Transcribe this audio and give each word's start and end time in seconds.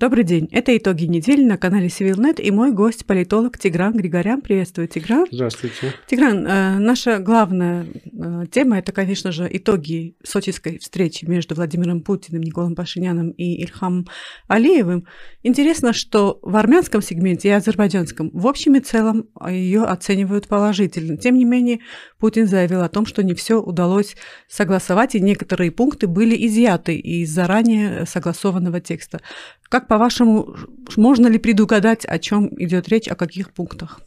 Добрый 0.00 0.22
день. 0.22 0.48
Это 0.52 0.76
итоги 0.76 1.06
недели 1.06 1.42
на 1.42 1.58
канале 1.58 1.88
CivilNet 1.88 2.40
и 2.40 2.52
мой 2.52 2.70
гость, 2.70 3.04
политолог 3.04 3.58
Тигран 3.58 3.96
Григорян. 3.96 4.40
Приветствую, 4.40 4.86
Тигран. 4.86 5.26
Здравствуйте. 5.32 5.92
Тигран, 6.06 6.46
э, 6.46 6.78
наша 6.78 7.18
главная 7.18 7.84
э, 7.84 8.44
тема– 8.48 8.78
это, 8.78 8.92
конечно 8.92 9.32
же, 9.32 9.48
итоги 9.50 10.14
сочинской 10.22 10.78
встречи 10.78 11.24
между 11.24 11.56
Владимиром 11.56 12.02
Путиным, 12.02 12.42
Николаем 12.42 12.76
Пашиняном 12.76 13.30
и 13.30 13.60
Ильхам 13.60 14.06
Алиевым. 14.46 15.04
Интересно, 15.42 15.92
что 15.92 16.38
в 16.42 16.54
армянском 16.54 17.02
сегменте 17.02 17.48
и 17.48 17.50
азербайджанском 17.50 18.30
в 18.32 18.46
общем 18.46 18.76
и 18.76 18.80
целом 18.80 19.26
ее 19.48 19.82
оценивают 19.82 20.46
положительно. 20.46 21.16
Тем 21.16 21.36
не 21.36 21.44
менее, 21.44 21.80
Путин 22.20 22.46
заявил 22.46 22.82
о 22.82 22.88
том, 22.88 23.04
что 23.04 23.24
не 23.24 23.34
все 23.34 23.60
удалось 23.60 24.14
согласовать, 24.48 25.16
и 25.16 25.20
некоторые 25.20 25.72
пункты 25.72 26.06
были 26.06 26.46
изъяты 26.46 26.94
из 26.94 27.30
заранее 27.30 28.06
согласованного 28.06 28.80
текста. 28.80 29.20
Как 29.68 29.86
по-вашему, 29.86 30.56
можно 30.96 31.26
ли 31.26 31.38
предугадать, 31.38 32.06
о 32.06 32.18
чем 32.18 32.48
идет 32.56 32.88
речь, 32.88 33.06
о 33.06 33.14
каких 33.14 33.52
пунктах? 33.52 34.00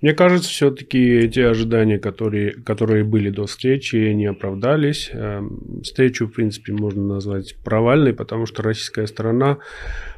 Мне 0.00 0.12
кажется, 0.12 0.48
все-таки 0.48 0.98
эти 0.98 1.40
ожидания, 1.40 1.98
которые, 1.98 2.52
которые 2.52 3.02
были 3.02 3.30
до 3.30 3.46
встречи, 3.46 3.96
не 3.96 4.26
оправдались. 4.26 5.10
Эм, 5.12 5.80
встречу, 5.82 6.26
в 6.26 6.32
принципе, 6.32 6.72
можно 6.72 7.02
назвать 7.02 7.56
провальной, 7.64 8.12
потому 8.12 8.46
что 8.46 8.62
российская 8.62 9.08
сторона, 9.08 9.58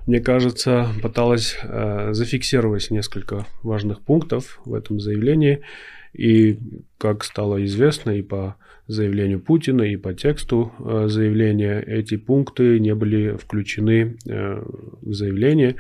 мне 0.07 0.21
кажется, 0.21 0.89
пыталась 1.01 1.57
э, 1.63 2.13
зафиксировать 2.13 2.91
несколько 2.91 3.47
важных 3.63 4.03
пунктов 4.03 4.61
в 4.67 4.75
этом 4.75 5.01
заявлении. 5.01 5.63
И, 6.13 6.59
как 6.99 7.25
стало 7.25 7.65
известно, 7.65 8.11
и 8.11 8.21
по 8.21 8.57
заявлению 8.87 9.41
Путина 9.41 9.83
и 9.83 9.97
по 9.97 10.13
тексту 10.13 10.73
э, 10.79 11.09
заявления 11.09 11.81
эти 11.81 12.17
пункты 12.17 12.81
не 12.81 12.95
были 12.95 13.37
включены 13.37 14.17
э, 14.27 14.63
в 15.03 15.13
заявление. 15.13 15.77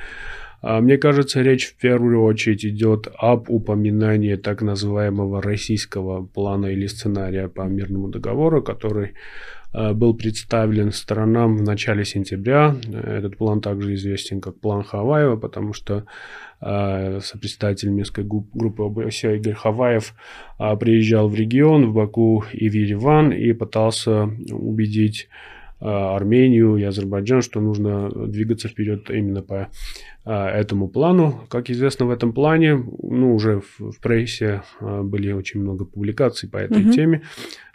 А 0.62 0.80
мне 0.80 0.97
кажется, 0.97 1.43
речь 1.43 1.66
в 1.66 1.77
первую 1.77 2.23
очередь 2.23 2.65
идет 2.65 3.09
об 3.18 3.51
упоминании 3.51 4.37
так 4.37 4.63
называемого 4.63 5.43
российского 5.43 6.24
плана 6.24 6.66
или 6.66 6.87
сценария 6.87 7.49
по 7.49 7.63
мирному 7.63 8.09
договору, 8.09 8.63
который 8.63 9.15
был 9.73 10.15
представлен 10.15 10.92
сторонам 10.92 11.56
в 11.56 11.62
начале 11.62 12.04
сентября. 12.04 12.76
Этот 12.92 13.37
план 13.37 13.60
также 13.60 13.95
известен 13.95 14.40
как 14.40 14.60
план 14.60 14.82
Хаваева, 14.82 15.37
потому 15.37 15.73
что 15.73 16.04
Э, 16.64 17.18
сопредседатель 17.20 17.90
Минской 17.90 18.23
группы 18.23 18.84
ОБСЕ 18.84 19.37
Игорь 19.37 19.54
Хаваев 19.54 20.14
э, 20.60 20.76
приезжал 20.76 21.29
в 21.29 21.34
регион, 21.34 21.90
в 21.90 21.95
Баку 21.95 22.45
и 22.52 22.68
в 22.68 22.73
Ереван 22.73 23.32
и 23.32 23.52
пытался 23.52 24.30
убедить 24.52 25.29
э, 25.29 25.62
Армению 25.83 26.77
и 26.77 26.83
Азербайджан, 26.85 27.43
что 27.43 27.61
нужно 27.61 28.09
двигаться 28.11 28.69
вперед 28.69 29.11
именно 29.11 29.43
по 29.43 29.69
этому 30.25 30.88
плану. 30.88 31.41
Как 31.49 31.69
известно, 31.69 32.07
в 32.07 32.11
этом 32.11 32.33
плане, 32.33 32.77
ну, 32.77 33.35
уже 33.35 33.61
в, 33.61 33.91
в 33.91 34.01
прессе 34.01 34.63
были 34.80 35.33
очень 35.33 35.60
много 35.60 35.85
публикаций 35.85 36.49
по 36.49 36.59
этой 36.59 36.85
угу. 36.85 36.93
теме. 36.93 37.23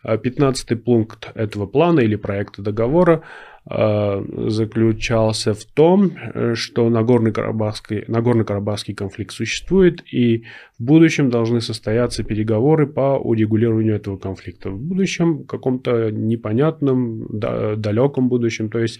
15 0.03 0.81
пункт 0.81 1.29
этого 1.35 1.65
плана 1.65 1.99
или 1.99 2.15
проекта 2.15 2.61
договора 2.61 3.23
Э, 3.56 3.56
заключался 3.69 5.53
в 5.53 5.65
том, 5.65 6.11
э, 6.15 6.55
что 6.55 6.89
Нагорно-Карабахский, 6.89 8.05
Нагорно-Карабахский 8.07 8.93
конфликт 8.93 9.33
существует, 9.33 10.03
и 10.13 10.45
в 10.79 10.83
будущем 10.83 11.29
должны 11.29 11.59
состояться 11.59 12.23
переговоры 12.23 12.87
по 12.87 13.17
урегулированию 13.17 13.95
этого 13.95 14.17
конфликта. 14.17 14.69
В 14.69 14.79
будущем, 14.79 15.43
каком-то 15.43 16.11
непонятном, 16.11 17.27
далеком 17.29 18.29
будущем. 18.29 18.69
То 18.69 18.79
есть 18.79 18.99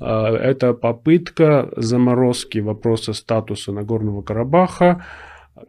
э, 0.00 0.04
это 0.04 0.74
попытка 0.74 1.70
заморозки 1.76 2.58
вопроса 2.58 3.12
статуса 3.12 3.72
Нагорного 3.72 4.22
Карабаха, 4.22 5.04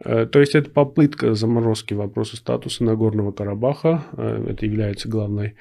то 0.02 0.38
есть 0.40 0.54
это 0.54 0.70
попытка 0.70 1.34
заморозки 1.34 1.94
вопроса 1.94 2.36
статуса 2.36 2.84
Нагорного 2.84 3.32
Карабаха. 3.32 4.04
Это 4.16 4.64
является 4.64 5.08
главной 5.08 5.54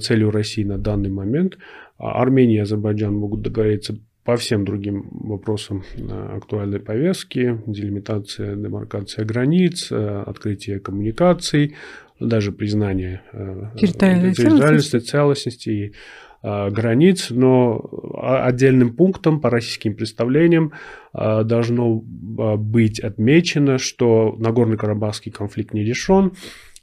целью 0.00 0.30
России 0.30 0.64
на 0.64 0.78
данный 0.78 1.10
момент. 1.10 1.58
А 1.98 2.20
Армения 2.22 2.56
и 2.56 2.60
Азербайджан 2.60 3.14
могут 3.14 3.42
договориться 3.42 3.98
по 4.28 4.36
всем 4.36 4.66
другим 4.66 5.08
вопросам 5.10 5.84
э, 5.96 6.36
актуальной 6.36 6.80
повестки, 6.80 7.62
делимитация, 7.66 8.56
демаркация 8.56 9.24
границ, 9.24 9.88
э, 9.90 10.22
открытие 10.26 10.80
коммуникаций, 10.80 11.76
даже 12.20 12.52
признание 12.52 13.22
э, 13.32 13.70
территориальной 13.80 14.34
целостности. 14.34 14.98
целостности 14.98 15.70
и 15.70 15.92
границ, 16.42 17.30
но 17.30 17.84
отдельным 18.22 18.94
пунктом 18.94 19.40
по 19.40 19.50
российским 19.50 19.94
представлениям 19.94 20.72
должно 21.12 21.96
быть 21.96 23.00
отмечено, 23.00 23.78
что 23.78 24.36
Нагорный 24.38 24.76
Карабахский 24.76 25.32
конфликт 25.32 25.74
не 25.74 25.82
решен, 25.82 26.32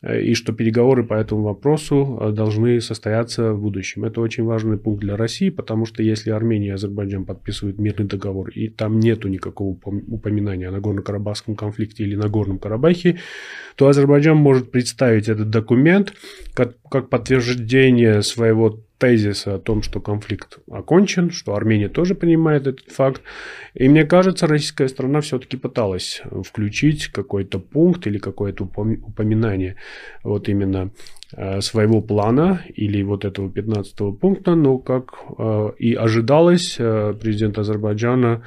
Э, 0.05 0.21
и 0.21 0.35
что 0.35 0.53
переговоры 0.53 1.03
по 1.03 1.15
этому 1.15 1.43
вопросу 1.43 2.17
э, 2.21 2.31
должны 2.31 2.79
состояться 2.81 3.53
в 3.53 3.61
будущем. 3.61 4.05
Это 4.05 4.21
очень 4.21 4.43
важный 4.43 4.77
пункт 4.77 5.01
для 5.01 5.17
России, 5.17 5.49
потому 5.49 5.85
что 5.85 6.03
если 6.03 6.29
Армения 6.31 6.67
и 6.67 6.71
Азербайджан 6.71 7.25
подписывают 7.25 7.79
мирный 7.79 8.05
договор, 8.05 8.49
и 8.49 8.69
там 8.69 8.99
нету 8.99 9.27
никакого 9.27 9.77
упоминания 10.07 10.67
о 10.67 10.71
Нагорно-Карабахском 10.71 11.55
конфликте 11.55 12.03
или 12.03 12.15
Нагорном 12.15 12.59
Карабахе, 12.59 13.17
то 13.75 13.87
Азербайджан 13.87 14.37
может 14.37 14.71
представить 14.71 15.29
этот 15.29 15.49
документ 15.49 16.13
как, 16.53 16.75
как 16.89 17.09
подтверждение 17.09 18.21
своего 18.21 18.79
тезиса 18.97 19.55
о 19.55 19.59
том, 19.59 19.81
что 19.81 19.99
конфликт 19.99 20.59
окончен, 20.71 21.29
что 21.29 21.55
Армения 21.55 21.89
тоже 21.89 22.15
принимает 22.15 22.67
этот 22.67 22.89
факт. 22.91 23.21
И 23.73 23.89
мне 23.89 24.05
кажется, 24.05 24.47
российская 24.47 24.87
страна 24.87 25.21
все-таки 25.21 25.57
пыталась 25.57 26.21
включить 26.43 27.07
какой-то 27.07 27.59
пункт 27.59 28.07
или 28.07 28.17
какое-то 28.17 28.63
упоминание 28.63 29.75
вот 30.23 30.47
именно 30.47 30.91
э, 31.35 31.59
своего 31.61 32.01
плана 32.01 32.61
или 32.73 33.03
вот 33.03 33.25
этого 33.25 33.49
15 33.51 34.19
пункта, 34.19 34.55
но 34.55 34.77
как 34.77 35.13
э, 35.37 35.71
и 35.77 35.93
ожидалось, 35.93 36.77
э, 36.79 37.13
президент 37.19 37.57
Азербайджана 37.57 38.43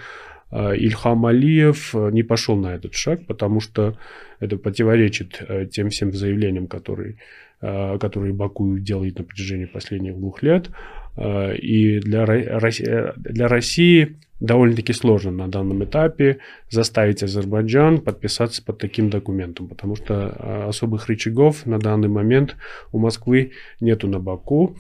Ильхам 0.51 1.27
Алиев 1.27 1.95
не 1.95 2.23
пошел 2.23 2.57
на 2.57 2.75
этот 2.75 2.95
шаг, 2.95 3.27
потому 3.27 3.61
что 3.61 3.99
это 4.41 4.57
противоречит 4.57 5.43
тем 5.71 5.91
всем 5.91 6.13
заявлениям, 6.13 6.67
которые 6.67 7.17
Э, 7.61 7.99
который 7.99 8.33
Баку 8.33 8.79
делает 8.79 9.19
на 9.19 9.25
протяжении 9.25 9.65
последних 9.65 10.17
двух 10.17 10.45
лет. 10.45 10.71
Э, 11.17 11.57
и 11.57 11.99
для, 11.99 12.25
для 12.25 13.49
России 13.49 14.17
довольно-таки 14.39 14.93
сложно 14.93 15.33
на 15.33 15.49
данном 15.49 15.83
этапе 15.83 16.39
заставить 16.71 17.25
Азербайджан 17.25 17.99
подписаться 17.99 18.63
под 18.65 18.79
таким 18.79 19.11
документом, 19.11 19.67
потому 19.67 19.97
что 19.97 20.37
э, 20.39 20.69
особых 20.69 21.09
рычагов 21.09 21.67
на 21.67 21.81
данный 21.81 22.07
момент 22.07 22.55
у 22.93 23.01
Москвы 23.01 23.51
нету 23.81 24.07
на 24.07 24.21
Баку. 24.21 24.77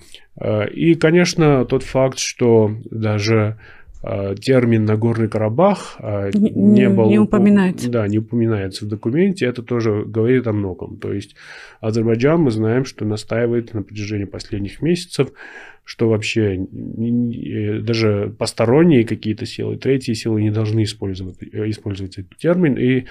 И, 0.72 0.94
конечно, 0.94 1.64
тот 1.64 1.82
факт, 1.82 2.20
что 2.20 2.70
даже 2.92 3.58
Э, 3.58 3.77
термин 4.02 4.84
Нагорный 4.84 5.28
Карабах 5.28 5.96
э, 5.98 6.30
не, 6.34 6.50
не 6.50 6.88
был... 6.88 7.08
Не 7.08 7.18
упоминается. 7.18 7.90
Да, 7.90 8.06
не 8.06 8.18
упоминается 8.18 8.84
в 8.84 8.88
документе. 8.88 9.46
Это 9.46 9.62
тоже 9.62 10.04
говорит 10.06 10.46
о 10.46 10.52
многом. 10.52 10.98
То 10.98 11.12
есть 11.12 11.34
Азербайджан, 11.80 12.40
мы 12.40 12.50
знаем, 12.52 12.84
что 12.84 13.04
настаивает 13.04 13.74
на 13.74 13.82
протяжении 13.82 14.24
последних 14.24 14.82
месяцев, 14.82 15.30
что 15.84 16.08
вообще 16.08 16.64
даже 16.70 18.32
посторонние 18.38 19.04
какие-то 19.04 19.46
силы, 19.46 19.76
третьи 19.76 20.12
силы 20.12 20.42
не 20.42 20.50
должны 20.50 20.84
использовать, 20.84 21.36
э, 21.42 21.68
использовать 21.68 22.18
этот 22.18 22.36
термин. 22.36 22.74
И 22.74 23.06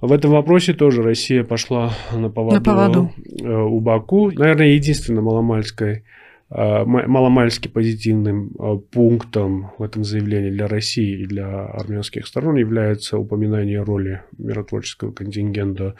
в 0.00 0.12
этом 0.12 0.30
вопросе 0.30 0.74
тоже 0.74 1.02
Россия 1.02 1.42
пошла 1.42 1.92
на 2.12 2.30
поводу, 2.30 2.56
на 2.56 2.62
поводу. 2.62 3.12
у 3.42 3.80
Баку. 3.80 4.30
Наверное, 4.30 4.68
единственная 4.68 5.22
маломальская 5.22 5.96
Э, 5.96 6.19
маломальски 6.52 7.68
позитивным 7.68 8.50
э, 8.58 8.78
пунктом 8.90 9.70
в 9.78 9.84
этом 9.84 10.02
заявлении 10.02 10.50
для 10.50 10.66
России 10.66 11.20
и 11.20 11.26
для 11.26 11.66
армянских 11.66 12.26
сторон 12.26 12.56
является 12.56 13.18
упоминание 13.18 13.82
роли 13.82 14.22
миротворческого 14.36 15.12
контингента 15.12 15.94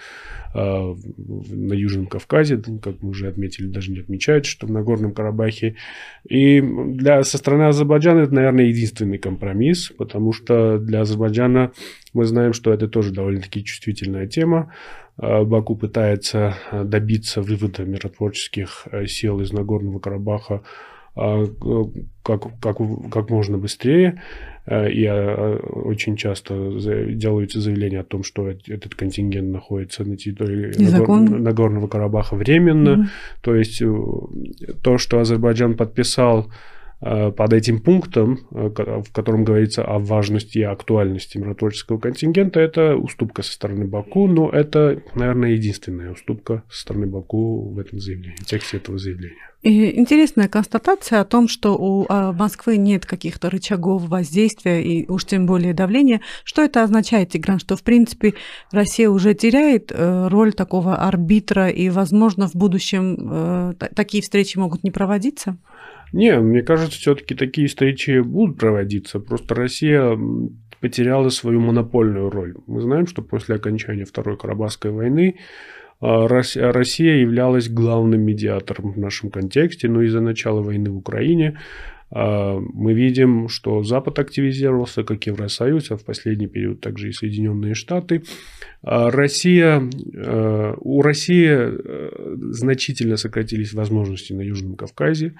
э, 0.52 0.58
на 0.58 1.72
Южном 1.72 2.06
Кавказе, 2.06 2.60
как 2.82 3.00
мы 3.00 3.10
уже 3.10 3.28
отметили, 3.28 3.69
даже 3.69 3.92
не 3.92 4.00
отмечают, 4.00 4.44
что 4.44 4.66
в 4.66 4.72
Нагорном 4.72 5.12
Карабахе. 5.12 5.76
И 6.28 6.60
для, 6.60 7.22
со 7.22 7.38
стороны 7.38 7.69
Азербайджана 7.69 8.20
это, 8.20 8.34
наверное, 8.34 8.64
единственный 8.64 9.19
компромисс, 9.19 9.92
потому 9.96 10.32
что 10.32 10.78
для 10.78 11.02
Азербайджана 11.02 11.70
мы 12.12 12.24
знаем, 12.24 12.52
что 12.52 12.72
это 12.72 12.88
тоже 12.88 13.12
довольно-таки 13.12 13.64
чувствительная 13.64 14.26
тема. 14.26 14.72
Э, 15.18 15.44
Баку 15.44 15.76
пытается 15.76 16.56
э, 16.70 16.84
добиться 16.84 17.42
вывода 17.42 17.84
миротворческих 17.84 18.88
э, 18.90 19.06
сил 19.06 19.40
из 19.40 19.52
Нагорного 19.52 19.98
Карабаха 19.98 20.62
как, 22.22 22.42
как, 22.60 22.76
как 23.10 23.30
можно 23.30 23.58
быстрее. 23.58 24.22
И 24.70 25.04
очень 25.08 26.16
часто 26.16 26.54
делаются 27.12 27.60
заявления 27.60 28.00
о 28.00 28.04
том, 28.04 28.22
что 28.22 28.48
этот 28.48 28.94
контингент 28.94 29.50
находится 29.50 30.04
на 30.04 30.16
территории 30.16 30.72
Нагор, 30.78 31.20
Нагорного 31.20 31.88
Карабаха 31.88 32.36
временно. 32.36 32.92
Угу. 32.92 33.02
То 33.42 33.54
есть 33.56 33.82
то, 34.82 34.98
что 34.98 35.18
Азербайджан 35.18 35.76
подписал 35.76 36.46
Э, 36.46 36.48
под 37.00 37.55
этим 37.55 37.81
пунктом, 37.81 38.41
э, 38.50 38.69
в 38.69 39.11
котором 39.12 39.44
говорится 39.44 39.82
о 39.82 39.99
важности 39.99 40.58
и 40.58 40.62
актуальности 40.62 41.38
миротворческого 41.38 41.99
контингента, 41.99 42.61
это 42.61 42.94
уступка 42.94 43.43
со 43.43 43.52
стороны 43.52 43.87
Баку, 43.87 44.26
но 44.26 44.50
это, 44.50 45.02
наверное, 45.14 45.50
единственная 45.50 46.12
уступка 46.12 46.62
со 46.70 46.82
стороны 46.82 47.06
Баку 47.06 47.70
в 47.70 47.79
этом 47.79 48.00
заявлении, 48.00 48.37
в 48.37 48.44
тексте 48.44 48.76
этого 48.76 48.99
заявления. 48.99 49.37
И 49.62 49.99
интересная 49.99 50.49
констатация 50.49 51.20
о 51.20 51.25
том, 51.25 51.47
что 51.47 51.76
у 51.76 52.06
а, 52.08 52.32
Москвы 52.32 52.79
нет 52.79 53.05
каких-то 53.05 53.50
рычагов 53.50 54.08
воздействия 54.08 54.82
и 54.82 55.06
уж 55.06 55.26
тем 55.26 55.44
более 55.44 55.75
давления. 55.75 56.23
Что 56.44 56.62
это 56.62 56.82
означает, 56.82 57.31
Тигран? 57.31 57.58
Что, 57.58 57.76
в 57.76 57.82
принципе, 57.82 58.35
Россия 58.73 59.11
уже 59.11 59.35
теряет 59.35 59.93
э, 59.93 60.29
роль 60.29 60.55
такого 60.55 60.97
арбитра 60.97 61.69
и, 61.69 61.91
возможно, 61.91 62.49
в 62.49 62.55
будущем 62.55 63.75
такие 63.94 64.23
встречи 64.23 64.56
могут 64.56 64.82
не 64.82 64.91
проводиться? 64.91 65.58
Не, 66.12 66.38
мне 66.40 66.62
кажется, 66.62 66.98
все-таки 66.98 67.34
такие 67.34 67.68
встречи 67.68 68.20
будут 68.20 68.58
проводиться. 68.58 69.20
Просто 69.20 69.54
Россия 69.54 70.18
потеряла 70.80 71.28
свою 71.28 71.60
монопольную 71.60 72.30
роль. 72.30 72.54
Мы 72.66 72.80
знаем, 72.80 73.06
что 73.06 73.22
после 73.22 73.56
окончания 73.56 74.04
Второй 74.04 74.36
Карабахской 74.36 74.90
войны 74.90 75.36
а, 76.00 76.26
Россия 76.26 77.16
являлась 77.16 77.68
главным 77.68 78.22
медиатором 78.22 78.92
в 78.92 78.98
нашем 78.98 79.30
контексте, 79.30 79.88
но 79.88 80.02
из-за 80.02 80.20
начала 80.20 80.62
войны 80.62 80.90
в 80.90 80.96
Украине 80.96 81.58
мы 82.12 82.92
видим, 82.92 83.48
что 83.48 83.82
Запад 83.84 84.18
активизировался, 84.18 85.04
как 85.04 85.26
Евросоюз, 85.26 85.90
а 85.90 85.96
в 85.96 86.04
последний 86.04 86.48
период 86.48 86.80
также 86.80 87.10
и 87.10 87.12
Соединенные 87.12 87.74
Штаты. 87.74 88.22
А, 88.82 89.10
Россия, 89.10 89.80
а, 90.16 90.74
у 90.80 91.02
России 91.02 92.52
значительно 92.52 93.16
сократились 93.16 93.72
возможности 93.74 94.32
на 94.32 94.40
Южном 94.40 94.74
Кавказе, 94.74 95.34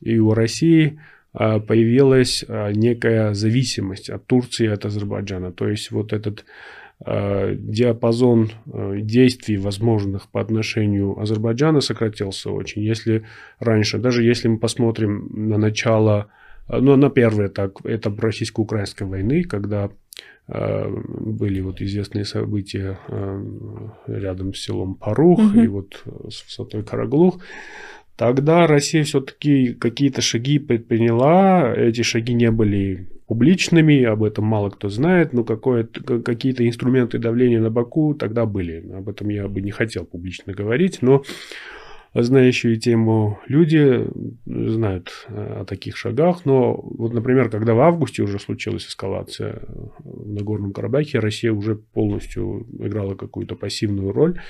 и 0.00 0.18
у 0.18 0.34
России 0.34 0.98
появилась 1.32 2.46
некая 2.48 3.34
зависимость 3.34 4.08
от 4.08 4.26
Турции 4.26 4.64
и 4.64 4.70
от 4.70 4.86
Азербайджана. 4.86 5.52
То 5.52 5.68
есть 5.68 5.90
вот 5.90 6.14
этот 6.14 6.46
Э, 6.46 6.85
диапазон 7.04 8.50
э, 8.66 9.00
действий 9.00 9.58
возможных 9.58 10.28
по 10.30 10.40
отношению 10.40 11.18
Азербайджана 11.20 11.80
сократился 11.80 12.50
очень. 12.50 12.82
Если 12.82 13.24
раньше, 13.60 13.98
даже 13.98 14.24
если 14.24 14.48
мы 14.48 14.58
посмотрим 14.58 15.28
на 15.30 15.58
начало, 15.58 16.28
э, 16.68 16.78
ну, 16.80 16.96
на 16.96 17.10
первое 17.10 17.48
так, 17.48 17.84
это 17.84 18.10
российско-украинской 18.16 19.04
войны, 19.04 19.44
когда 19.44 19.90
были 20.48 21.60
вот 21.60 21.80
известные 21.80 22.24
события 22.24 23.00
рядом 24.06 24.54
с 24.54 24.60
селом 24.60 24.94
Парух 24.94 25.40
угу. 25.40 25.60
и 25.60 25.66
вот 25.66 26.04
с 26.30 26.44
высотой 26.44 26.84
Караглух, 26.84 27.40
тогда 28.14 28.68
Россия 28.68 29.02
все-таки 29.02 29.74
какие-то 29.74 30.20
шаги 30.22 30.60
предприняла. 30.60 31.74
Эти 31.74 32.02
шаги 32.02 32.32
не 32.32 32.52
были 32.52 33.08
публичными, 33.26 34.02
об 34.04 34.22
этом 34.22 34.44
мало 34.44 34.70
кто 34.70 34.88
знает, 34.88 35.32
но 35.32 35.44
какие-то 35.44 36.66
инструменты 36.66 37.18
давления 37.18 37.60
на 37.60 37.70
Баку 37.70 38.14
тогда 38.14 38.46
были. 38.46 38.88
Об 38.92 39.08
этом 39.08 39.28
я 39.28 39.48
бы 39.48 39.60
не 39.60 39.70
хотел 39.70 40.04
публично 40.04 40.52
говорить, 40.52 41.02
но 41.02 41.22
знающие 42.22 42.76
тему 42.76 43.40
люди 43.46 44.06
знают 44.46 45.26
о 45.28 45.64
таких 45.64 45.96
шагах. 45.96 46.44
Но 46.44 46.74
вот, 46.74 47.12
например, 47.12 47.50
когда 47.50 47.74
в 47.74 47.80
августе 47.80 48.22
уже 48.22 48.38
случилась 48.38 48.86
эскалация 48.86 49.62
в 49.98 50.32
Нагорном 50.32 50.72
Карабахе, 50.72 51.18
Россия 51.18 51.52
уже 51.52 51.76
полностью 51.76 52.66
играла 52.78 53.14
какую-то 53.14 53.54
пассивную 53.54 54.12
роль. 54.12 54.40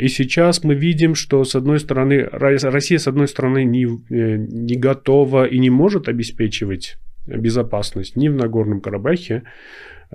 И 0.00 0.08
сейчас 0.08 0.64
мы 0.64 0.74
видим, 0.74 1.14
что 1.14 1.44
с 1.44 1.54
одной 1.54 1.80
стороны, 1.80 2.22
Россия 2.30 2.98
с 2.98 3.06
одной 3.06 3.28
стороны 3.28 3.64
не, 3.64 3.84
э, 3.84 4.36
не 4.36 4.76
готова 4.76 5.46
и 5.46 5.58
не 5.58 5.70
может 5.70 6.08
обеспечивать 6.08 6.96
безопасность 7.26 8.16
ни 8.16 8.28
в 8.28 8.34
Нагорном 8.34 8.80
Карабахе, 8.80 9.42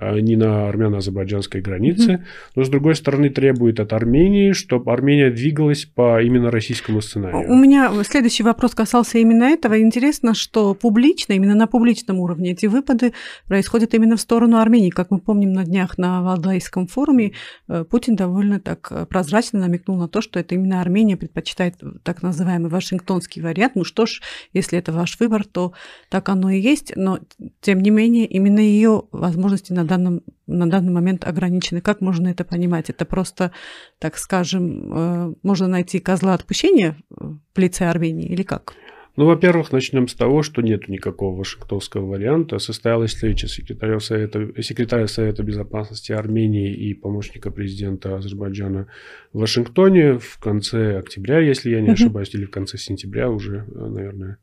а, 0.00 0.18
ни 0.18 0.34
на 0.34 0.68
армяно-азербайджанской 0.68 1.60
границе, 1.60 2.12
mm-hmm. 2.12 2.52
но 2.56 2.64
с 2.64 2.68
другой 2.70 2.94
стороны 2.94 3.28
требует 3.28 3.80
от 3.80 3.92
Армении, 3.92 4.52
чтобы 4.52 4.90
Армения 4.92 5.30
двигалась 5.30 5.84
по 5.84 6.22
именно 6.22 6.50
российскому 6.50 7.02
сценарию. 7.02 7.50
У 7.50 7.54
меня 7.54 7.92
следующий 8.04 8.42
вопрос 8.42 8.74
касался 8.74 9.18
именно 9.18 9.44
этого. 9.44 9.78
Интересно, 9.78 10.32
что 10.34 10.72
публично, 10.74 11.34
именно 11.34 11.54
на 11.54 11.66
публичном 11.66 12.18
уровне 12.18 12.52
эти 12.52 12.64
выпады 12.64 13.12
происходят 13.46 13.92
именно 13.92 14.16
в 14.16 14.20
сторону 14.22 14.56
Армении. 14.56 14.88
Как 14.88 15.10
мы 15.10 15.18
помним 15.18 15.52
на 15.52 15.64
днях 15.64 15.98
на 15.98 16.22
Валдайском 16.22 16.86
форуме, 16.86 17.32
э, 17.68 17.84
Путин 17.84 18.16
довольно 18.16 18.58
так 18.58 18.88
э, 18.90 19.04
прозрачно 19.04 19.60
намекнул 19.60 19.98
на 19.98 20.08
то, 20.08 20.22
что 20.22 20.40
это 20.40 20.54
именно 20.54 20.80
Армения 20.80 21.18
предпочитает 21.18 21.74
так 22.04 22.22
называемый 22.22 22.70
вашингтонский 22.70 23.42
вариант. 23.42 23.74
Ну 23.74 23.84
что 23.84 24.06
ж, 24.06 24.22
если 24.54 24.78
это 24.78 24.92
ваш 24.92 25.20
выбор, 25.20 25.44
то 25.44 25.74
так 26.08 26.30
оно 26.30 26.48
и 26.48 26.58
есть, 26.58 26.92
но 26.96 27.18
тем 27.60 27.80
не 27.80 27.90
менее 27.90 28.24
именно 28.24 28.60
ее 28.60 29.02
возможности 29.12 29.74
на 29.74 29.89
данном, 29.90 30.22
на 30.46 30.68
данный 30.68 30.92
момент 30.92 31.26
ограничены. 31.26 31.80
Как 31.80 32.00
можно 32.00 32.28
это 32.28 32.44
понимать? 32.44 32.90
Это 32.90 33.04
просто, 33.04 33.52
так 33.98 34.16
скажем, 34.16 34.92
э, 34.92 35.34
можно 35.42 35.66
найти 35.66 35.98
козла 35.98 36.34
отпущения 36.34 36.96
в 37.10 37.58
лице 37.58 37.86
Армении 37.86 38.28
или 38.28 38.42
как? 38.42 38.74
Ну, 39.16 39.26
во-первых, 39.26 39.72
начнем 39.72 40.06
с 40.08 40.14
того, 40.14 40.42
что 40.42 40.62
нет 40.62 40.88
никакого 40.88 41.36
вашингтонского 41.36 42.06
варианта. 42.06 42.58
Состоялась 42.58 43.12
встреча 43.12 43.48
секретаря 43.48 43.98
Совета, 43.98 44.62
секретаря 44.62 45.08
Совета 45.08 45.42
Безопасности 45.42 46.12
Армении 46.12 46.72
и 46.72 46.94
помощника 46.94 47.50
президента 47.50 48.16
Азербайджана 48.16 48.86
в 49.32 49.40
Вашингтоне 49.40 50.18
в 50.18 50.38
конце 50.38 50.98
октября, 50.98 51.40
если 51.40 51.70
я 51.70 51.80
не 51.80 51.90
ошибаюсь, 51.90 52.32
или 52.34 52.44
в 52.44 52.50
конце 52.50 52.78
сентября 52.78 53.28
уже, 53.30 53.66
наверное, 53.74 54.38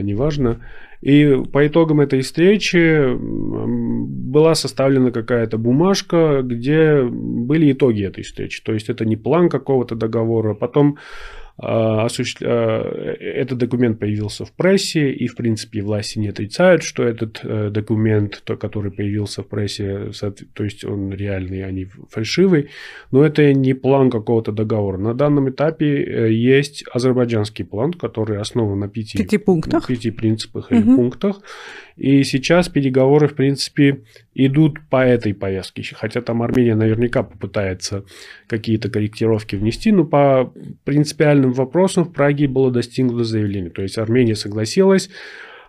неважно. 0.00 0.60
И 1.00 1.42
по 1.52 1.66
итогам 1.66 2.00
этой 2.00 2.22
встречи 2.22 3.14
была 3.14 4.54
составлена 4.54 5.10
какая-то 5.10 5.58
бумажка, 5.58 6.40
где 6.42 7.02
были 7.02 7.72
итоги 7.72 8.06
этой 8.06 8.24
встречи. 8.24 8.62
То 8.62 8.72
есть 8.72 8.88
это 8.88 9.04
не 9.04 9.16
план 9.16 9.48
какого-то 9.50 9.96
договора. 9.96 10.54
Потом 10.54 10.96
а, 11.56 12.08
а, 12.08 13.16
этот 13.20 13.58
документ 13.58 14.00
появился 14.00 14.44
в 14.44 14.52
прессе, 14.52 15.12
и, 15.12 15.28
в 15.28 15.36
принципе, 15.36 15.82
власти 15.82 16.18
не 16.18 16.28
отрицают, 16.28 16.82
что 16.82 17.04
этот 17.04 17.40
э, 17.44 17.70
документ, 17.70 18.42
который 18.58 18.90
появился 18.90 19.42
в 19.42 19.46
прессе, 19.46 20.10
то 20.52 20.64
есть 20.64 20.84
он 20.84 21.12
реальный, 21.12 21.64
а 21.64 21.70
не 21.70 21.86
фальшивый, 22.10 22.70
но 23.12 23.24
это 23.24 23.52
не 23.52 23.72
план 23.74 24.10
какого-то 24.10 24.50
договора. 24.50 24.98
На 24.98 25.14
данном 25.14 25.48
этапе 25.48 26.02
э, 26.02 26.32
есть 26.32 26.84
азербайджанский 26.92 27.64
план, 27.64 27.92
который 27.92 28.38
основан 28.40 28.80
на 28.80 28.88
пяти, 28.88 29.16
пяти 29.16 29.38
пунктах, 29.38 29.86
пяти 29.86 30.10
принципах 30.10 30.72
или 30.72 30.80
угу. 30.80 30.96
пунктах, 30.96 31.40
и 31.96 32.24
сейчас 32.24 32.68
переговоры, 32.68 33.28
в 33.28 33.34
принципе, 33.34 34.02
идут 34.34 34.80
по 34.90 35.04
этой 35.04 35.32
повестке. 35.32 35.82
Хотя 35.94 36.20
там 36.20 36.42
Армения 36.42 36.74
наверняка 36.74 37.22
попытается 37.22 38.04
какие-то 38.48 38.90
корректировки 38.90 39.54
внести, 39.54 39.92
но 39.92 40.04
по 40.04 40.52
принципиальным 41.44 41.52
вопросам 41.52 42.04
в 42.04 42.12
Праге 42.12 42.48
было 42.48 42.70
достигнуто 42.70 43.24
заявление. 43.24 43.70
То 43.70 43.82
есть 43.82 43.98
Армения 43.98 44.34
согласилась 44.34 45.10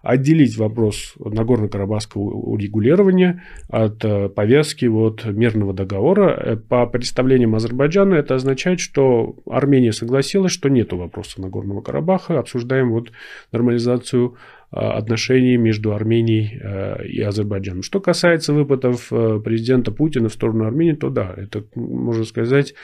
отделить 0.02 0.56
вопрос 0.58 1.16
Нагорно-Карабахского 1.18 2.22
урегулирования 2.22 3.42
от 3.70 4.06
э, 4.06 4.30
повестки 4.30 4.86
вот 4.86 5.26
мирного 5.26 5.74
договора. 5.74 6.30
Э, 6.30 6.56
по 6.58 6.86
представлениям 6.86 7.56
Азербайджана 7.56 8.14
это 8.14 8.36
означает, 8.36 8.80
что 8.80 9.36
Армения 9.50 9.92
согласилась, 9.92 10.52
что 10.52 10.70
нет 10.70 10.94
вопроса 10.94 11.42
Нагорного 11.42 11.82
Карабаха, 11.82 12.38
обсуждаем 12.38 12.92
вот 12.92 13.12
нормализацию 13.52 14.36
э, 14.72 14.76
отношений 14.76 15.58
между 15.58 15.92
Арменией 15.92 16.62
и 17.10 17.22
Азербайджаном. 17.22 17.82
Что 17.82 18.00
касается 18.00 18.54
выпадов 18.54 19.10
президента 19.10 19.92
Путина 19.92 20.30
в 20.30 20.34
сторону 20.34 20.66
Армении, 20.66 20.94
то 20.94 21.10
да, 21.10 21.34
это, 21.36 21.64
можно 21.74 22.26
сказать, 22.26 22.76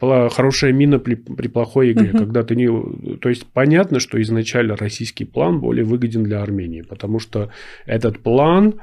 хорошая 0.00 0.72
мина 0.72 0.98
при, 0.98 1.14
при 1.14 1.48
плохой 1.48 1.92
игре, 1.92 2.10
угу. 2.10 2.18
когда 2.18 2.42
ты 2.42 2.56
не... 2.56 2.68
То 3.18 3.28
есть 3.28 3.46
понятно, 3.46 4.00
что 4.00 4.20
изначально 4.20 4.76
российский 4.76 5.24
план 5.24 5.60
более 5.60 5.84
выгоден 5.84 6.24
для 6.24 6.42
Армении, 6.42 6.82
потому 6.82 7.18
что 7.18 7.50
этот 7.86 8.20
план, 8.20 8.74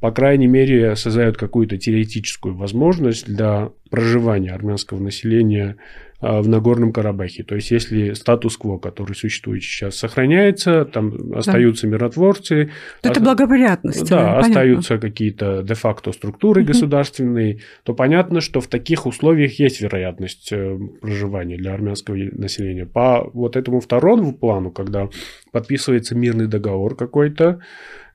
по 0.00 0.10
крайней 0.10 0.46
мере, 0.46 0.96
создает 0.96 1.36
какую-то 1.36 1.76
теоретическую 1.78 2.54
возможность 2.54 3.26
для 3.26 3.70
проживания 3.90 4.52
армянского 4.52 5.00
населения 5.00 5.76
в 6.20 6.48
Нагорном 6.48 6.92
Карабахе. 6.92 7.42
То 7.42 7.54
есть, 7.54 7.70
если 7.70 8.12
статус-кво, 8.12 8.78
который 8.78 9.14
существует 9.14 9.62
сейчас, 9.62 9.96
сохраняется, 9.96 10.84
там 10.84 11.34
остаются 11.34 11.86
да. 11.86 11.92
миротворцы. 11.92 12.70
То 13.02 13.10
это 13.10 13.20
благоприятность. 13.20 14.08
Да, 14.08 14.16
понятно. 14.16 14.38
остаются 14.38 14.98
какие-то 14.98 15.62
де-факто 15.62 16.12
структуры 16.12 16.62
угу. 16.62 16.68
государственные, 16.68 17.60
то 17.82 17.94
понятно, 17.94 18.40
что 18.40 18.60
в 18.60 18.68
таких 18.68 19.06
условиях 19.06 19.58
есть 19.58 19.80
вероятность 19.80 20.52
э, 20.52 20.78
проживания 21.00 21.56
для 21.56 21.74
армянского 21.74 22.16
населения. 22.16 22.86
По 22.86 23.28
вот 23.32 23.56
этому 23.56 23.80
второму 23.80 24.34
плану, 24.34 24.70
когда 24.70 25.08
подписывается 25.52 26.14
мирный 26.14 26.46
договор 26.46 26.96
какой-то, 26.96 27.60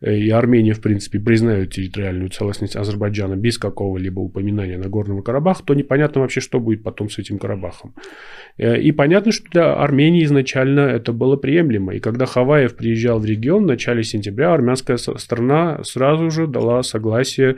э, 0.01 0.15
и 0.15 0.29
Армения, 0.29 0.73
в 0.73 0.81
принципе, 0.81 1.19
признает 1.19 1.73
территориальную 1.73 2.29
целостность 2.29 2.75
Азербайджана 2.75 3.35
без 3.35 3.57
какого-либо 3.57 4.19
упоминания 4.19 4.77
Нагорного 4.77 5.21
Карабаха, 5.21 5.63
то 5.63 5.73
непонятно 5.73 6.21
вообще, 6.21 6.41
что 6.41 6.59
будет 6.59 6.83
потом 6.83 7.09
с 7.09 7.19
этим 7.19 7.37
Карабахом. 7.37 7.90
Алиевым. 7.95 8.11
Э, 8.57 8.79
и 8.79 8.91
понятно, 8.91 9.31
что 9.31 9.49
для 9.49 9.73
Армении 9.73 10.23
изначально 10.23 10.81
это 10.81 11.13
было 11.13 11.35
приемлемо. 11.35 11.95
И 11.95 11.99
когда 11.99 12.25
Хаваев 12.25 12.75
приезжал 12.75 13.19
в 13.19 13.25
регион 13.25 13.63
в 13.63 13.67
начале 13.67 14.03
сентября, 14.03 14.53
армянская 14.53 14.97
сторона 14.97 15.83
сразу 15.83 16.29
же 16.29 16.47
дала 16.47 16.83
согласие 16.83 17.57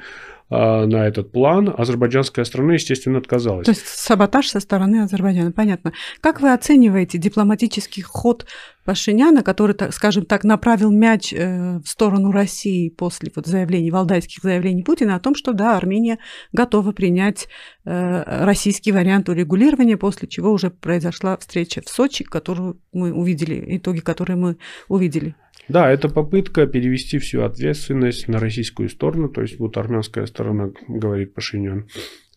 на 0.50 1.08
этот 1.08 1.32
план. 1.32 1.74
Азербайджанская 1.76 2.46
страна, 2.46 2.74
естественно, 2.74 3.18
отказалась. 3.18 3.66
То 3.66 3.72
есть 3.72 3.88
саботаж 3.88 4.48
со 4.48 4.60
стороны 4.60 5.04
Азербайджана, 5.04 5.52
понятно. 5.52 5.94
Как 6.22 6.42
вы 6.42 6.54
оцениваете 6.54 7.18
дипломатический 7.18 8.02
ход 8.02 8.46
Пашиняна, 8.86 9.44
который, 9.44 9.76
скажем 9.92 10.26
так, 10.26 10.44
направил 10.44 10.92
мяч 10.92 11.32
э, 11.32 11.80
в 11.80 11.88
сторону 11.88 12.32
России 12.32 12.90
после 12.90 13.32
вот 13.34 13.48
заявлений, 13.48 13.92
валдайских 13.92 14.44
заявлений 14.44 14.84
Путина 14.84 15.16
о 15.16 15.20
том, 15.20 15.36
что 15.36 15.54
да, 15.54 15.78
Армения 15.78 16.20
готова 16.52 16.92
принять 16.92 17.48
э, 17.86 18.44
российский 18.44 18.92
вариант 18.92 19.30
урегулирования, 19.30 19.96
после 19.96 20.28
чего 20.28 20.52
уже 20.52 20.70
произошла 20.70 21.38
встреча 21.38 21.82
в 21.82 21.90
Сочи, 21.90 22.26
которую 22.26 22.82
мы 22.92 23.14
увидели, 23.14 23.78
итоги 23.78 24.02
которые 24.02 24.36
мы 24.36 24.58
увидели. 24.90 25.36
Да, 25.70 25.90
это 25.90 26.10
попытка 26.10 26.68
перевести 26.68 27.20
всю 27.20 27.44
ответственность 27.44 28.28
на 28.28 28.40
российскую 28.40 28.90
сторону. 28.90 29.30
То 29.30 29.42
есть 29.42 29.60
вот 29.60 29.78
армянская 29.78 30.26
сторона, 30.26 30.72
говорит 30.88 31.34
Пашинян, 31.34 31.88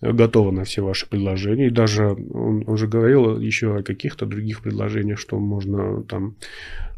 готова 0.00 0.50
на 0.50 0.64
все 0.64 0.82
ваши 0.82 1.08
предложения. 1.08 1.68
И 1.68 1.70
даже 1.70 2.08
он 2.08 2.64
уже 2.66 2.86
говорил 2.86 3.38
еще 3.38 3.76
о 3.76 3.82
каких-то 3.82 4.26
других 4.26 4.62
предложениях, 4.62 5.18
что 5.18 5.38
можно 5.38 6.02
там 6.02 6.36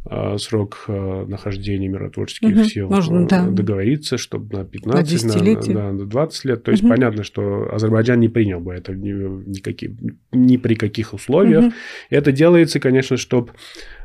а, 0.04 0.38
срок 0.38 0.84
а, 0.88 1.26
нахождения 1.26 1.88
миротворческих 1.88 2.56
угу, 2.56 2.64
сил 2.64 2.88
можно, 2.88 3.26
да. 3.26 3.46
договориться, 3.48 4.16
чтобы 4.16 4.56
на 4.56 4.64
15, 4.64 5.24
на, 5.24 5.74
на, 5.74 5.92
на 5.92 6.06
20 6.06 6.44
лет. 6.44 6.62
То 6.62 6.70
есть 6.70 6.82
угу. 6.82 6.90
понятно, 6.90 7.24
что 7.24 7.68
Азербайджан 7.72 8.18
не 8.18 8.28
принял 8.28 8.60
бы 8.60 8.72
это 8.74 8.94
ни, 8.94 9.12
никакие, 9.48 9.94
ни 10.32 10.56
при 10.56 10.74
каких 10.74 11.14
условиях. 11.14 11.66
Угу. 11.66 11.72
Это 12.10 12.32
делается, 12.32 12.80
конечно, 12.80 13.16
чтобы 13.16 13.50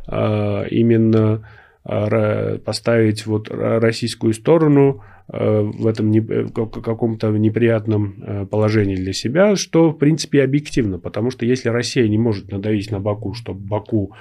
а, 0.07 0.65
именно 0.65 1.47
поставить 1.83 3.25
вот 3.25 3.49
российскую 3.49 4.33
сторону 4.33 5.03
э, 5.27 5.61
в 5.61 5.85
этом 5.85 6.11
не, 6.11 6.19
э, 6.19 6.47
каком-то 6.47 7.29
неприятном 7.31 8.15
э, 8.21 8.45
положении 8.45 8.95
для 8.95 9.11
себя, 9.11 9.57
что 9.57 9.89
в 9.89 9.97
принципе 9.97 10.43
объективно, 10.43 10.97
потому 10.97 11.29
что 11.29 11.45
если 11.45 11.67
Россия 11.67 12.07
не 12.07 12.17
может 12.17 12.51
надавить 12.51 12.89
на 12.89 13.01
Баку, 13.01 13.33
чтобы 13.33 13.59
Баку 13.59 14.13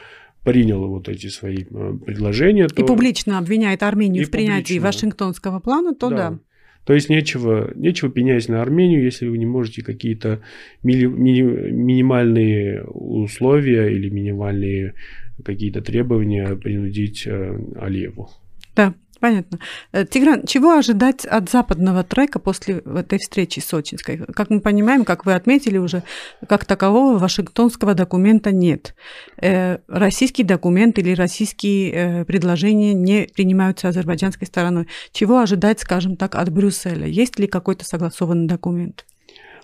принял 0.43 0.85
вот 0.89 1.09
эти 1.09 1.29
свои 1.29 1.63
предложения. 1.63 2.67
То... 2.67 2.83
И 2.83 2.85
публично 2.85 3.39
обвиняет 3.39 3.85
Армению 3.85 4.23
и 4.23 4.27
в 4.27 4.31
принятии 4.33 4.75
публично. 4.75 4.87
Вашингтонского 4.87 5.61
плана, 5.61 5.95
то 5.95 6.11
да. 6.11 6.17
да. 6.17 6.39
То 6.85 6.95
есть 6.95 7.09
нечего, 7.09 7.71
нечего 7.77 8.11
пенять 8.11 8.49
на 8.49 8.61
Армению, 8.61 9.05
если 9.05 9.29
вы 9.29 9.39
не 9.39 9.47
можете 9.47 9.85
какие-то 9.85 10.41
мини, 10.83 11.05
мини, 11.05 11.43
минимальные 11.43 12.83
условия 12.85 13.87
или 13.87 14.09
минимальные 14.09 14.95
какие-то 15.45 15.81
требования 15.81 16.55
принудить 16.57 17.27
э, 17.27 17.59
Алиеву. 17.81 18.31
Да, 18.75 18.95
Понятно. 19.23 19.61
Э, 19.93 20.05
Тигран, 20.05 20.47
чего 20.47 20.73
ожидать 20.73 21.25
от 21.25 21.49
западного 21.49 22.03
трека 22.03 22.41
после 22.41 22.79
этой 22.79 23.21
встречи 23.21 23.61
сочинской? 23.61 24.19
Как 24.19 24.51
мы 24.51 24.61
понимаем, 24.61 25.05
как 25.05 25.25
вы 25.25 25.35
отметили 25.35 25.79
уже, 25.79 26.03
как 26.49 26.65
такового 26.65 27.19
вашингтонского 27.19 27.95
документа 27.95 28.51
нет. 28.51 28.97
Э, 29.41 29.79
российский 29.87 30.43
документ 30.43 30.99
или 30.99 31.13
российские 31.13 32.25
предложения 32.25 32.95
не 32.95 33.29
принимаются 33.33 33.87
азербайджанской 33.87 34.49
стороной. 34.49 34.89
Чего 35.13 35.39
ожидать, 35.39 35.79
скажем 35.79 36.17
так, 36.17 36.35
от 36.35 36.51
Брюсселя? 36.51 37.07
Есть 37.07 37.39
ли 37.39 37.47
какой-то 37.47 37.85
согласованный 37.85 38.49
документ? 38.49 39.05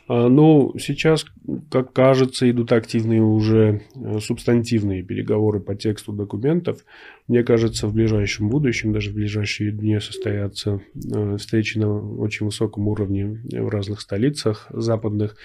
А, 0.08 0.28
ну, 0.28 0.74
сейчас, 0.78 1.26
как 1.70 1.92
кажется, 1.92 2.50
идут 2.50 2.72
активные 2.72 3.22
уже 3.22 3.82
э, 3.94 4.18
субстантивные 4.20 5.02
переговоры 5.02 5.60
по 5.60 5.74
тексту 5.74 6.12
документов. 6.12 6.84
Мне 7.28 7.44
кажется, 7.44 7.86
в 7.86 7.92
ближайшем 7.92 8.48
будущем, 8.48 8.94
даже 8.94 9.10
в 9.10 9.14
ближайшие 9.14 9.70
дни 9.70 10.00
состоятся 10.00 10.80
э, 10.94 11.36
встречи 11.36 11.76
на 11.76 11.92
очень 12.18 12.46
высоком 12.46 12.88
уровне 12.88 13.42
в 13.52 13.68
разных 13.68 14.00
столицах 14.00 14.66
западных. 14.70 15.36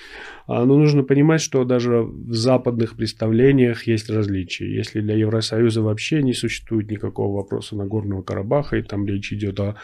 А, 0.47 0.63
но 0.63 0.77
нужно 0.77 1.03
понимать, 1.03 1.41
что 1.41 1.65
даже 1.65 2.01
в 2.03 2.33
западных 2.33 2.95
представлениях 2.95 3.85
есть 3.85 4.09
различия. 4.09 4.73
Если 4.73 5.01
для 5.01 5.15
Евросоюза 5.15 5.81
вообще 5.81 6.23
не 6.23 6.33
существует 6.33 6.89
никакого 6.89 7.35
вопроса 7.35 7.75
Нагорного 7.75 8.21
Карабаха, 8.21 8.77
и 8.77 8.81
там 8.81 9.05
речь 9.05 9.33
идет 9.33 9.59
о 9.59 9.75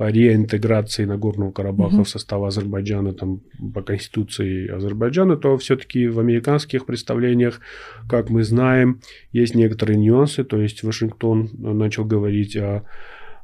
по 0.00 0.10
реинтеграции 0.10 1.04
Нагорного 1.04 1.52
Карабаха 1.52 1.96
угу. 1.96 2.04
в 2.04 2.08
состав 2.08 2.42
Азербайджана 2.42 3.12
там, 3.12 3.42
по 3.74 3.82
конституции 3.82 4.66
Азербайджана, 4.66 5.36
то 5.36 5.58
все-таки 5.58 6.08
в 6.08 6.18
американских 6.18 6.86
представлениях, 6.86 7.60
как 8.08 8.30
мы 8.30 8.42
знаем, 8.42 9.02
есть 9.32 9.54
некоторые 9.54 9.98
нюансы. 9.98 10.42
То 10.42 10.56
есть 10.56 10.82
Вашингтон 10.82 11.50
начал 11.52 12.06
говорить 12.06 12.56
о 12.56 12.60
о 12.60 12.84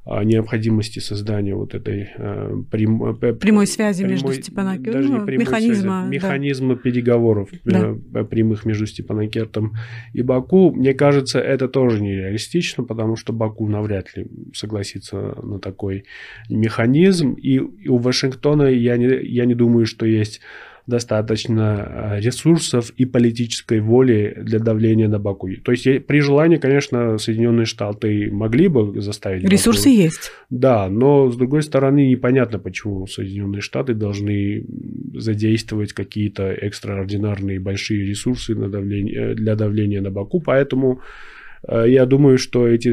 необходимости 0.06 1.00
создания 1.00 1.54
вот 1.56 1.74
этой 1.74 2.08
э, 2.16 2.62
прям, 2.70 3.04
э, 3.04 3.32
прямой 3.34 3.66
связи 3.66 4.04
прямой, 4.04 4.12
между 4.12 4.32
Степанакертом, 4.34 5.26
прямой 5.26 5.44
механизма, 5.44 6.02
связи, 6.02 6.14
механизма 6.14 6.74
да. 6.76 6.80
переговоров 6.80 7.50
да. 7.64 7.96
Э, 8.14 8.24
прямых 8.24 8.64
между 8.64 8.86
Степанакертом 8.86 9.74
и 10.12 10.22
Баку. 10.22 10.70
Мне 10.70 10.94
кажется, 10.94 11.40
это 11.40 11.66
тоже 11.66 12.00
нереалистично, 12.00 12.84
потому 12.84 13.16
что 13.16 13.32
Баку 13.32 13.66
навряд 13.68 14.16
ли 14.16 14.28
согласится 14.54 15.36
на 15.42 15.58
такой 15.58 16.04
механизм. 16.48 17.32
И, 17.32 17.54
и 17.56 17.88
у 17.88 17.98
Вашингтона 17.98 18.64
я 18.64 18.96
не, 18.96 19.08
я 19.26 19.44
не 19.44 19.54
думаю, 19.54 19.86
что 19.86 20.06
есть 20.06 20.40
достаточно 20.86 22.16
э, 22.16 22.20
ресурсов 22.20 22.90
и 22.96 23.04
политической 23.04 23.80
воли 23.80 24.36
для 24.42 24.58
давления 24.58 25.08
на 25.08 25.18
Баку. 25.18 25.48
То 25.64 25.72
есть 25.72 26.06
при 26.06 26.20
желании, 26.20 26.58
конечно, 26.58 27.18
Соединенные 27.18 27.66
Штаты 27.66 28.30
могли 28.30 28.68
бы 28.68 29.00
заставить... 29.00 29.44
Ресурсы 29.44 29.88
Баку. 29.88 30.00
есть. 30.02 30.32
Да, 30.50 30.88
но 30.88 31.30
с 31.30 31.36
другой 31.36 31.62
стороны 31.62 32.08
непонятно, 32.08 32.58
почему 32.58 33.06
Соединенные 33.06 33.60
Штаты 33.60 33.94
должны 33.94 34.64
задействовать 35.14 35.92
какие-то 35.92 36.44
экстраординарные 36.44 37.58
большие 37.58 38.06
ресурсы 38.06 38.54
для 38.54 39.56
давления 39.56 40.00
на 40.00 40.10
Баку. 40.10 40.40
Поэтому 40.40 41.00
Э, 41.00 41.00
я 41.68 42.06
думаю, 42.06 42.38
что 42.38 42.68
эти, 42.68 42.88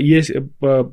если, 0.00 0.48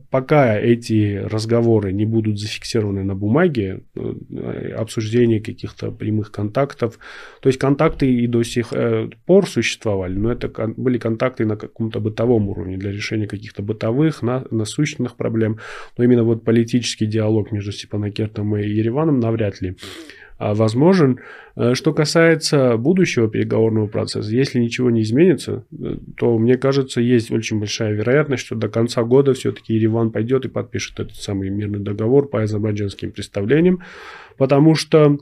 пока 0.09 0.57
эти 0.57 1.15
разговоры 1.23 1.93
не 1.93 2.05
будут 2.05 2.39
зафиксированы 2.39 3.03
на 3.03 3.15
бумаге, 3.15 3.83
э, 3.95 4.73
обсуждение 4.77 5.39
каких-то 5.39 5.91
прямых 5.91 6.31
контактов, 6.31 6.99
то 7.41 7.47
есть 7.49 7.59
контакты 7.59 8.11
и 8.11 8.27
до 8.27 8.43
сих 8.43 8.73
э, 8.73 9.09
пор 9.25 9.47
существовали, 9.47 10.13
но 10.13 10.31
это 10.31 10.49
были 10.75 10.97
контакты 10.97 11.45
на 11.45 11.55
каком-то 11.55 11.99
бытовом 11.99 12.49
уровне 12.49 12.77
для 12.77 12.91
решения 12.91 13.27
каких-то 13.27 13.63
бытовых, 13.63 14.21
насущных 14.21 15.15
проблем, 15.15 15.59
но 15.97 16.03
именно 16.03 16.23
вот 16.23 16.43
политический 16.43 17.05
диалог 17.05 17.51
между 17.51 17.71
Степанакертом 17.71 18.57
и 18.57 18.67
Ереваном 18.67 19.19
навряд 19.19 19.61
ли 19.61 19.77
возможен. 20.53 21.19
Э, 21.55 21.73
что 21.73 21.93
касается 21.93 22.77
будущего 22.77 23.29
переговорного 23.29 23.87
процесса, 23.87 24.33
если 24.33 24.59
ничего 24.59 24.89
не 24.89 25.01
изменится, 25.01 25.65
э, 25.71 25.97
то, 26.17 26.37
мне 26.37 26.57
кажется, 26.57 27.01
есть 27.01 27.31
очень 27.31 27.59
большая 27.59 27.93
вероятность, 27.93 28.45
что 28.45 28.55
до 28.55 28.69
конца 28.69 29.03
года 29.03 29.33
все-таки 29.33 29.73
Ереван 29.73 30.11
пойдет 30.11 30.45
и 30.45 30.49
подпишет 30.49 30.99
этот 30.99 31.15
самый 31.15 31.49
мирный 31.49 31.79
договор 31.79 32.27
по 32.27 32.41
азербайджанским 32.41 33.11
представлениям, 33.11 33.83
потому 34.37 34.75
что 34.75 35.17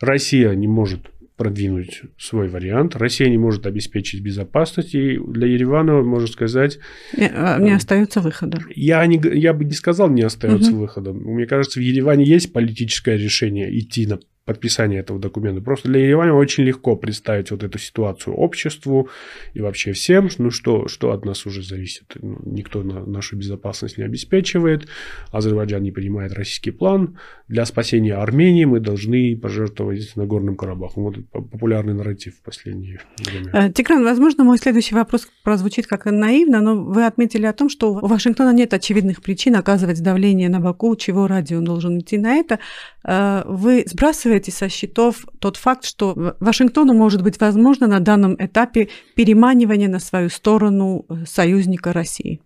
Россия 0.00 0.52
не 0.54 0.68
может 0.68 1.12
продвинуть 1.36 2.02
свой 2.18 2.48
вариант. 2.48 2.94
Россия 2.94 3.28
не 3.28 3.38
может 3.38 3.66
обеспечить 3.66 4.22
безопасность, 4.22 4.94
и 4.94 5.18
для 5.18 5.48
Еревана, 5.48 6.02
можно 6.02 6.28
сказать... 6.28 6.78
Не, 7.16 7.30
а, 7.34 7.58
не 7.58 7.70
э, 7.70 7.74
остается 7.74 8.20
выхода. 8.20 8.60
Я, 8.74 9.04
не, 9.06 9.20
я 9.36 9.52
бы 9.52 9.64
не 9.64 9.72
сказал, 9.72 10.08
не 10.08 10.22
остается 10.22 10.70
угу. 10.70 10.82
выхода. 10.82 11.12
Мне 11.12 11.46
кажется, 11.46 11.80
в 11.80 11.82
Ереване 11.82 12.24
есть 12.24 12.52
политическое 12.52 13.16
решение 13.16 13.76
идти 13.76 14.06
на 14.06 14.20
подписания 14.44 14.98
этого 14.98 15.20
документа. 15.20 15.60
Просто 15.60 15.88
для 15.88 16.00
Еревана 16.00 16.34
очень 16.34 16.64
легко 16.64 16.96
представить 16.96 17.50
вот 17.50 17.62
эту 17.62 17.78
ситуацию 17.78 18.34
обществу 18.34 19.08
и 19.54 19.60
вообще 19.60 19.92
всем, 19.92 20.28
ну 20.38 20.50
что, 20.50 20.88
что 20.88 21.12
от 21.12 21.24
нас 21.24 21.46
уже 21.46 21.62
зависит. 21.62 22.16
Ну, 22.20 22.38
никто 22.44 22.82
на 22.82 23.06
нашу 23.06 23.36
безопасность 23.36 23.98
не 23.98 24.04
обеспечивает, 24.04 24.88
Азербайджан 25.30 25.82
не 25.82 25.92
принимает 25.92 26.32
российский 26.32 26.72
план. 26.72 27.18
Для 27.46 27.64
спасения 27.66 28.14
Армении 28.14 28.64
мы 28.64 28.80
должны 28.80 29.36
пожертвовать 29.36 30.16
Нагорным 30.16 30.56
Карабахом. 30.56 31.04
Вот 31.04 31.16
популярный 31.30 31.94
нарратив 31.94 32.36
в 32.36 32.42
последнее 32.42 33.00
время. 33.18 33.50
Э, 33.52 33.72
Тигран, 33.72 34.02
возможно, 34.02 34.42
мой 34.42 34.58
следующий 34.58 34.94
вопрос 34.94 35.28
прозвучит 35.44 35.86
как 35.86 36.06
наивно, 36.06 36.60
но 36.60 36.82
вы 36.82 37.06
отметили 37.06 37.46
о 37.46 37.52
том, 37.52 37.68
что 37.68 37.92
у 37.92 38.06
Вашингтона 38.06 38.52
нет 38.52 38.74
очевидных 38.74 39.22
причин 39.22 39.54
оказывать 39.54 40.02
давление 40.02 40.48
на 40.48 40.58
Баку, 40.58 40.96
чего 40.96 41.26
ради 41.28 41.54
он 41.54 41.64
должен 41.64 42.00
идти 42.00 42.18
на 42.18 42.34
это. 42.34 42.58
Э, 43.04 43.42
вы 43.46 43.84
сбрасываете 43.86 44.31
со 44.50 44.68
счетов 44.68 45.26
тот 45.38 45.56
факт, 45.56 45.84
что 45.84 46.36
Вашингтону 46.40 46.94
может 46.94 47.22
быть 47.22 47.40
возможно 47.40 47.86
на 47.86 48.00
данном 48.00 48.34
этапе 48.38 48.88
переманивание 49.14 49.88
на 49.88 49.98
свою 49.98 50.28
сторону 50.28 51.04
э, 51.08 51.24
союзника 51.26 51.92
России? 51.92 52.40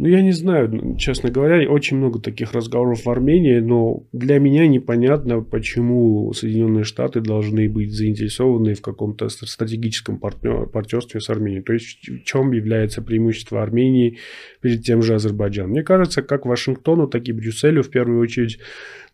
Ну, 0.00 0.08
я 0.08 0.22
не 0.22 0.32
знаю, 0.32 0.96
честно 0.96 1.28
говоря, 1.28 1.70
очень 1.70 1.98
много 1.98 2.20
таких 2.20 2.54
разговоров 2.54 3.04
в 3.04 3.10
Армении, 3.10 3.58
но 3.58 4.02
для 4.12 4.38
меня 4.38 4.66
непонятно, 4.66 5.42
почему 5.42 6.32
Соединенные 6.32 6.84
Штаты 6.84 7.20
должны 7.20 7.68
быть 7.68 7.92
заинтересованы 7.92 8.72
в 8.72 8.80
каком-то 8.80 9.28
стратегическом 9.28 10.18
партнер, 10.18 10.64
партнерстве 10.68 11.20
с 11.20 11.28
Арменией. 11.28 11.62
То 11.62 11.74
есть, 11.74 12.08
в 12.08 12.24
чем 12.24 12.52
является 12.52 13.02
преимущество 13.02 13.62
Армении 13.62 14.16
перед 14.62 14.82
тем 14.82 15.02
же 15.02 15.16
Азербайджаном. 15.16 15.72
Мне 15.72 15.82
кажется, 15.82 16.22
как 16.22 16.46
Вашингтону, 16.46 17.06
так 17.06 17.28
и 17.28 17.32
Брюсселю 17.32 17.82
в 17.82 17.90
первую 17.90 18.22
очередь 18.22 18.58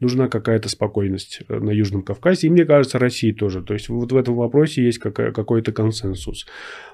нужна 0.00 0.28
какая-то 0.28 0.68
спокойность 0.68 1.40
э, 1.48 1.58
на 1.58 1.70
Южном 1.70 2.02
Кавказе. 2.02 2.46
И 2.46 2.50
мне 2.50 2.64
кажется, 2.64 2.98
России 2.98 3.32
тоже. 3.32 3.62
То 3.62 3.74
есть 3.74 3.88
вот 3.88 4.12
в 4.12 4.16
этом 4.16 4.34
вопросе 4.34 4.84
есть 4.84 4.98
какой-то 4.98 5.72
консенсус. 5.72 6.46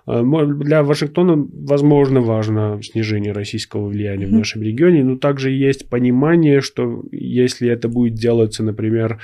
Э, 0.06 0.22
для 0.22 0.82
Вашингтона, 0.82 1.46
возможно, 1.52 2.20
важно 2.20 2.80
снижение 2.82 3.32
российского 3.32 3.81
влияния 3.86 4.26
в 4.26 4.32
нашем 4.32 4.62
регионе, 4.62 5.04
но 5.04 5.16
также 5.16 5.50
есть 5.50 5.88
понимание, 5.88 6.60
что 6.60 7.04
если 7.10 7.68
это 7.68 7.88
будет 7.88 8.14
делаться, 8.14 8.62
например, 8.62 9.20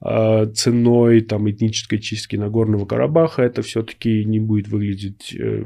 ценой 0.00 1.20
там, 1.22 1.50
этнической 1.50 1.98
чистки 1.98 2.36
Нагорного 2.36 2.84
Карабаха, 2.84 3.42
это 3.42 3.62
все-таки 3.62 4.24
не 4.24 4.38
будет 4.38 4.68
выглядеть 4.68 5.34
э, 5.38 5.64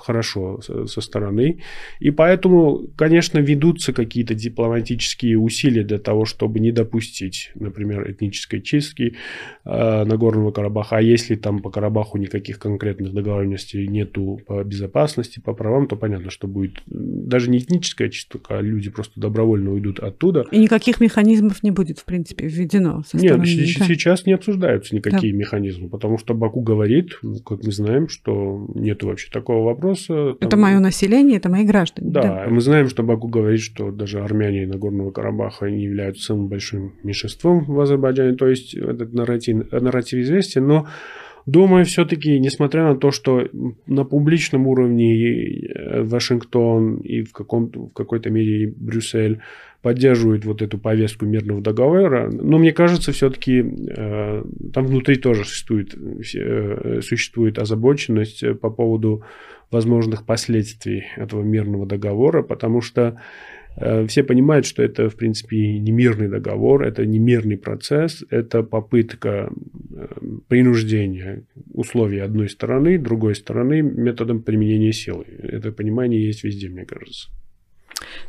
хорошо 0.00 0.60
со 0.60 1.00
стороны. 1.00 1.60
И 2.00 2.10
поэтому, 2.10 2.88
конечно, 2.96 3.38
ведутся 3.38 3.92
какие-то 3.92 4.34
дипломатические 4.34 5.38
усилия 5.38 5.84
для 5.84 5.98
того, 5.98 6.24
чтобы 6.24 6.60
не 6.60 6.72
допустить, 6.72 7.52
например, 7.54 8.10
этнической 8.10 8.60
чистки 8.60 9.16
а, 9.64 10.04
Нагорного 10.04 10.50
Карабаха. 10.50 10.96
А 10.96 11.02
если 11.02 11.36
там 11.36 11.60
по 11.60 11.70
Карабаху 11.70 12.18
никаких 12.18 12.58
конкретных 12.58 13.12
договоренностей 13.12 13.86
нету 13.86 14.40
по 14.46 14.64
безопасности, 14.64 15.40
по 15.40 15.54
правам, 15.54 15.86
то 15.86 15.96
понятно, 15.96 16.30
что 16.30 16.48
будет 16.48 16.82
даже 16.86 17.50
не 17.50 17.58
этническая 17.58 18.08
чистка, 18.08 18.58
а 18.58 18.60
люди 18.60 18.90
просто 18.90 19.20
добровольно 19.20 19.72
уйдут 19.72 20.00
оттуда. 20.00 20.44
И 20.50 20.58
никаких 20.58 21.00
механизмов 21.00 21.62
не 21.62 21.70
будет, 21.70 21.98
в 21.98 22.04
принципе, 22.04 22.46
введено 22.46 23.01
со. 23.06 23.16
Нет, 23.16 23.38
да. 23.38 23.44
сейчас 23.44 24.26
не 24.26 24.32
обсуждаются 24.32 24.94
никакие 24.94 25.32
да. 25.32 25.38
механизмы, 25.38 25.88
потому 25.88 26.18
что 26.18 26.34
Баку 26.34 26.60
говорит, 26.60 27.18
ну, 27.22 27.36
как 27.40 27.62
мы 27.64 27.72
знаем, 27.72 28.08
что 28.08 28.66
нет 28.74 29.02
вообще 29.02 29.30
такого 29.30 29.64
вопроса. 29.64 30.34
Там... 30.34 30.36
Это 30.40 30.56
мое 30.56 30.78
население, 30.78 31.36
это 31.36 31.48
мои 31.48 31.64
граждане. 31.64 32.10
Да, 32.10 32.22
да, 32.22 32.46
мы 32.48 32.60
знаем, 32.60 32.88
что 32.88 33.02
Баку 33.02 33.28
говорит, 33.28 33.60
что 33.60 33.90
даже 33.90 34.20
армяне 34.20 34.66
Нагорного 34.66 35.10
Карабаха 35.10 35.70
не 35.70 35.84
являются 35.84 36.24
самым 36.24 36.48
большим 36.48 36.94
меньшинством 37.02 37.64
в 37.64 37.80
Азербайджане, 37.80 38.36
то 38.36 38.48
есть 38.48 38.74
этот 38.74 39.12
нарратив, 39.12 39.70
нарратив 39.72 40.20
известен, 40.20 40.66
но 40.66 40.86
Думаю, 41.46 41.84
все-таки, 41.84 42.38
несмотря 42.38 42.84
на 42.84 42.96
то, 42.96 43.10
что 43.10 43.48
на 43.86 44.04
публичном 44.04 44.66
уровне 44.66 45.66
э, 45.66 46.02
Вашингтон 46.02 46.96
и 46.98 47.22
в, 47.22 47.32
каком 47.32 47.66
в 47.66 47.92
какой-то 47.92 48.30
мере 48.30 48.72
Брюссель 48.76 49.40
поддерживают 49.82 50.44
вот 50.44 50.62
эту 50.62 50.78
повестку 50.78 51.26
мирного 51.26 51.60
договора, 51.60 52.30
но 52.30 52.58
мне 52.58 52.72
кажется, 52.72 53.10
все-таки 53.10 53.60
э, 53.60 54.44
там 54.72 54.86
внутри 54.86 55.16
тоже 55.16 55.44
существует, 55.44 55.94
э, 55.94 57.00
существует 57.02 57.58
озабоченность 57.58 58.44
по 58.60 58.70
поводу 58.70 59.24
возможных 59.72 60.24
последствий 60.24 61.06
этого 61.16 61.42
мирного 61.42 61.86
договора, 61.86 62.42
потому 62.42 62.80
что 62.82 63.16
Э, 63.16 63.61
все 64.06 64.22
понимают, 64.22 64.66
что 64.66 64.82
это, 64.82 65.08
в 65.08 65.16
принципе, 65.16 65.78
не 65.78 65.92
мирный 65.92 66.28
договор, 66.28 66.82
это 66.82 67.06
не 67.06 67.18
мирный 67.18 67.56
процесс, 67.56 68.24
это 68.30 68.62
попытка 68.62 69.50
э, 69.94 70.06
принуждения 70.48 71.44
условий 71.72 72.18
одной 72.18 72.48
стороны, 72.48 72.98
другой 72.98 73.34
стороны 73.34 73.82
методом 73.82 74.42
применения 74.42 74.92
силы. 74.92 75.24
Это 75.24 75.72
понимание 75.72 76.24
есть 76.26 76.44
везде, 76.44 76.68
мне 76.68 76.84
кажется. 76.84 77.30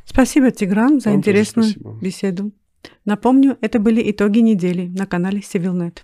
Спасибо, 0.05 0.51
Тигран, 0.51 0.99
за 0.99 1.09
Вам 1.09 1.19
интересную 1.19 1.67
беседу. 2.01 2.51
Напомню, 3.05 3.57
это 3.61 3.79
были 3.79 4.11
итоги 4.11 4.39
недели 4.39 4.87
на 4.87 5.05
канале 5.05 5.39
CivilNet. 5.39 6.03